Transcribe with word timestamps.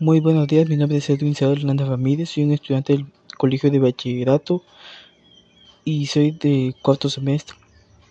Muy 0.00 0.20
buenos 0.20 0.46
días, 0.46 0.68
mi 0.68 0.76
nombre 0.76 0.98
es 0.98 1.10
Edwin 1.10 1.34
Saúl 1.34 1.58
Hernández 1.58 1.88
Ramírez, 1.88 2.30
soy 2.30 2.44
un 2.44 2.52
estudiante 2.52 2.92
del 2.92 3.06
Colegio 3.36 3.68
de 3.68 3.80
Bachillerato 3.80 4.62
y 5.84 6.06
soy 6.06 6.30
de 6.30 6.72
cuarto 6.82 7.10
semestre. 7.10 7.56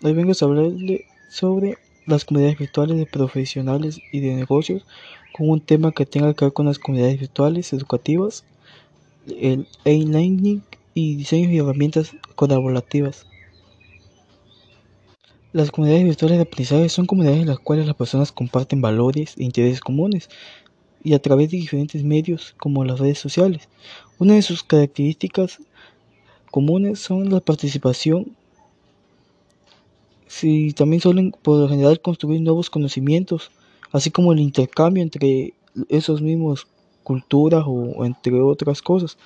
Hoy 0.02 0.12
vengo 0.12 0.32
a 0.38 0.44
hablarle 0.44 1.06
sobre 1.30 1.78
las 2.04 2.26
comunidades 2.26 2.58
virtuales 2.58 2.98
de 2.98 3.06
profesionales 3.06 4.00
y 4.12 4.20
de 4.20 4.34
negocios 4.34 4.84
con 5.32 5.48
un 5.48 5.62
tema 5.62 5.92
que 5.92 6.04
tenga 6.04 6.34
que 6.34 6.44
ver 6.44 6.52
con 6.52 6.66
las 6.66 6.78
comunidades 6.78 7.20
virtuales 7.20 7.72
educativas, 7.72 8.44
el 9.26 9.66
e-learning 9.86 10.62
y 10.92 11.16
diseños 11.16 11.52
y 11.52 11.56
herramientas 11.56 12.12
colaborativas. 12.34 13.24
Las 15.54 15.70
comunidades 15.70 16.04
virtuales 16.04 16.36
de 16.36 16.42
aprendizaje 16.42 16.90
son 16.90 17.06
comunidades 17.06 17.40
en 17.40 17.48
las 17.48 17.58
cuales 17.58 17.86
las 17.86 17.96
personas 17.96 18.30
comparten 18.30 18.82
valores 18.82 19.32
e 19.38 19.44
intereses 19.44 19.80
comunes 19.80 20.28
y 21.02 21.14
a 21.14 21.18
través 21.20 21.50
de 21.50 21.58
diferentes 21.58 22.02
medios 22.02 22.54
como 22.58 22.84
las 22.84 22.98
redes 22.98 23.18
sociales. 23.18 23.68
Una 24.18 24.34
de 24.34 24.42
sus 24.42 24.62
características 24.62 25.58
comunes 26.50 26.98
son 26.98 27.30
la 27.30 27.40
participación 27.40 28.36
si 30.28 30.72
también 30.72 31.00
suelen 31.00 31.34
por 31.42 31.58
lo 31.58 31.68
general 31.68 32.00
construir 32.00 32.40
nuevos 32.42 32.70
conocimientos, 32.70 33.50
así 33.90 34.10
como 34.10 34.32
el 34.32 34.40
intercambio 34.40 35.02
entre 35.02 35.54
esos 35.88 36.20
mismos 36.20 36.68
culturas 37.02 37.64
o 37.66 38.04
entre 38.04 38.40
otras 38.40 38.82
cosas. 38.82 39.16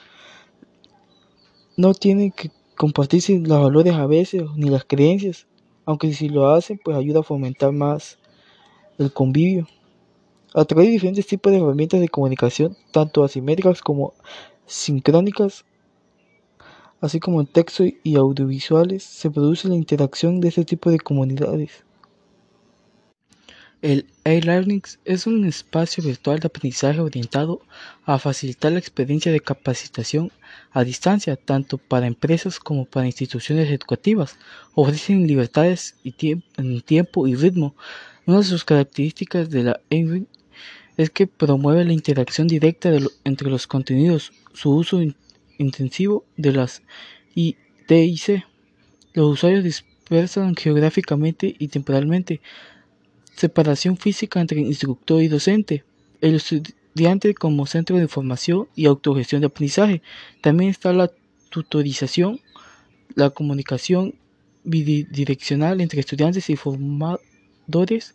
No 1.77 1.92
tienen 1.92 2.30
que 2.30 2.50
compartirse 2.77 3.39
los 3.39 3.61
valores 3.61 3.95
a 3.95 4.06
veces 4.06 4.45
ni 4.56 4.70
las 4.70 4.84
creencias, 4.84 5.47
aunque 5.84 6.12
si 6.12 6.28
lo 6.28 6.50
hacen 6.50 6.80
pues 6.83 6.97
ayuda 6.97 7.20
a 7.20 7.25
fomentar 7.25 7.73
más 7.73 8.19
el 8.98 9.12
convivio. 9.12 9.66
A 10.55 10.66
través 10.66 10.87
de 10.87 10.92
diferentes 10.92 11.27
tipos 11.27 11.51
de 11.51 11.59
herramientas 11.59 11.98
de 12.01 12.11
comunicación, 12.11 12.77
tanto 12.91 13.24
asimétricas 13.24 13.80
como 13.80 14.12
sincrónicas, 14.66 15.65
así 17.00 17.20
como 17.20 17.41
en 17.41 17.47
texto 17.47 17.84
y 18.03 18.17
audiovisuales, 18.17 19.03
se 19.03 19.30
produce 19.30 19.69
la 19.69 19.77
interacción 19.77 20.41
de 20.41 20.48
este 20.48 20.67
tipo 20.67 20.91
de 20.91 20.98
comunidades. 20.98 21.84
El 23.80 24.06
e-learning 24.25 24.83
es 25.06 25.27
un 25.27 25.45
espacio 25.47 26.05
virtual 26.05 26.39
de 26.39 26.47
aprendizaje 26.47 27.00
orientado 27.00 27.62
a 28.05 28.19
facilitar 28.19 28.70
la 28.73 28.78
experiencia 28.78 29.33
de 29.33 29.41
capacitación 29.41 30.30
a 30.70 30.84
distancia, 30.84 31.34
tanto 31.34 31.78
para 31.78 32.06
empresas 32.06 32.61
como 32.61 32.84
para 32.84 33.06
instituciones 33.06 33.70
educativas. 33.70 34.36
Ofrecen 34.75 35.27
libertades 35.27 35.97
en 36.05 36.80
tiempo 36.83 37.27
y 37.27 37.34
ritmo. 37.34 37.75
Una 38.27 38.39
de 38.39 38.45
sus 38.45 38.64
características 38.64 39.50
de 39.50 39.62
la 39.64 39.80
e 39.91 40.27
es 40.97 41.11
que 41.11 41.27
promueve 41.27 41.85
la 41.85 41.93
interacción 41.93 42.48
directa 42.48 42.91
entre 43.25 43.51
los 43.51 43.67
contenidos, 43.67 44.33
su 44.53 44.71
uso 44.71 45.01
intensivo 45.59 46.25
de 46.37 46.53
las 46.53 46.83
ITIC. 47.35 48.45
Los 49.15 49.33
usuarios 49.33 49.65
dispersan 49.65 50.55
geográficamente 50.55 51.55
y 51.59 51.69
temporalmente. 51.69 52.41
Separación 53.37 53.97
física 53.97 54.41
entre 54.41 54.61
instructor 54.61 55.23
y 55.23 55.29
docente. 55.29 55.85
El 56.20 56.35
estudiante 56.35 57.35
como 57.35 57.67
centro 57.67 57.97
de 57.97 58.03
información 58.03 58.69
y 58.77 58.87
autogestión 58.87 59.41
de 59.41 59.47
aprendizaje. 59.47 60.03
También 60.41 60.70
está 60.70 60.93
la 60.93 61.11
tutorización, 61.48 62.41
la 63.15 63.31
comunicación 63.31 64.15
bidireccional 64.65 65.81
entre 65.81 66.01
estudiantes 66.01 66.48
y 66.51 66.57
formadores 66.57 68.15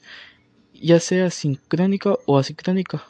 ya 0.82 1.00
sea 1.00 1.30
sincrónica 1.30 2.16
o 2.26 2.38
asincrónica. 2.38 3.04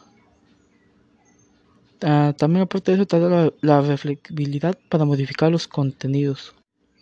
Ah, 2.02 2.34
también 2.38 2.64
aparte 2.64 2.92
de 2.92 2.96
eso 2.96 3.02
está 3.04 3.18
la, 3.18 3.52
la 3.62 3.82
reflexibilidad 3.82 4.78
para 4.90 5.06
modificar 5.06 5.52
los 5.52 5.68
contenidos. 5.68 6.54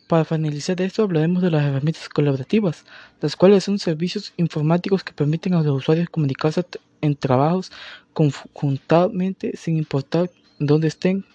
Para 0.07 0.23
finalizar 0.23 0.79
esto 0.81 1.03
hablaremos 1.03 1.41
de 1.41 1.49
las 1.49 1.63
herramientas 1.63 2.07
colaborativas, 2.09 2.85
las 3.21 3.35
cuales 3.35 3.63
son 3.63 3.79
servicios 3.79 4.33
informáticos 4.37 5.03
que 5.03 5.13
permiten 5.13 5.55
a 5.55 5.63
los 5.63 5.77
usuarios 5.77 6.09
comunicarse 6.09 6.63
en 7.01 7.15
trabajos 7.15 7.71
conjuntamente 8.13 9.57
sin 9.57 9.77
importar 9.77 10.29
dónde 10.59 10.89
estén 10.89 11.25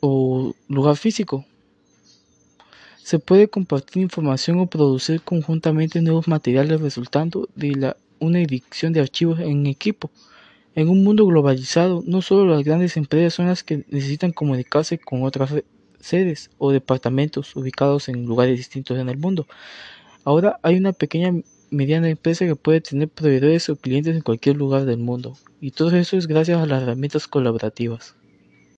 o 0.00 0.54
lugar 0.68 0.96
físico. 0.96 1.46
Se 3.02 3.18
puede 3.18 3.48
compartir 3.48 4.02
información 4.02 4.60
o 4.60 4.66
producir 4.66 5.22
conjuntamente 5.22 6.00
nuevos 6.02 6.28
materiales 6.28 6.80
resultando 6.80 7.48
de 7.56 7.74
la 7.74 7.96
una 8.22 8.40
edición 8.40 8.92
de 8.92 9.00
archivos 9.00 9.40
en 9.40 9.66
equipo. 9.66 10.10
En 10.74 10.88
un 10.88 11.04
mundo 11.04 11.26
globalizado, 11.26 12.02
no 12.06 12.22
solo 12.22 12.46
las 12.46 12.64
grandes 12.64 12.96
empresas 12.96 13.34
son 13.34 13.48
las 13.48 13.62
que 13.62 13.84
necesitan 13.90 14.32
comunicarse 14.32 14.98
con 14.98 15.24
otras 15.24 15.52
sedes 16.00 16.50
o 16.58 16.72
departamentos 16.72 17.54
ubicados 17.56 18.08
en 18.08 18.24
lugares 18.24 18.56
distintos 18.56 18.98
en 18.98 19.08
el 19.08 19.18
mundo. 19.18 19.46
Ahora 20.24 20.58
hay 20.62 20.76
una 20.76 20.92
pequeña 20.92 21.32
mediana 21.70 22.08
empresa 22.08 22.46
que 22.46 22.56
puede 22.56 22.80
tener 22.80 23.08
proveedores 23.08 23.68
o 23.68 23.76
clientes 23.76 24.14
en 24.14 24.22
cualquier 24.22 24.56
lugar 24.56 24.84
del 24.84 24.98
mundo. 24.98 25.36
Y 25.60 25.72
todo 25.72 25.96
eso 25.96 26.16
es 26.16 26.26
gracias 26.26 26.60
a 26.60 26.66
las 26.66 26.82
herramientas 26.82 27.26
colaborativas. 27.26 28.14